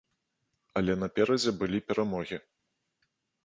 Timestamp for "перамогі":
1.91-2.43